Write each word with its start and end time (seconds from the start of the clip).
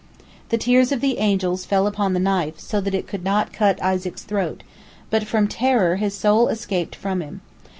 The 0.49 0.57
tears 0.57 0.91
of 0.91 0.99
the 0.99 1.19
angels 1.19 1.63
fell 1.63 1.85
upon 1.85 2.13
the 2.13 2.19
knife, 2.19 2.59
so 2.59 2.81
that 2.81 2.95
it 2.95 3.05
could 3.07 3.23
not 3.23 3.53
cut 3.53 3.79
Isaac's 3.83 4.23
throat, 4.23 4.63
but 5.11 5.25
from 5.27 5.47
terror 5.47 5.97
his 5.97 6.15
soul 6.15 6.47
escaped 6.47 6.95
from 6.95 7.21
him. 7.21 7.41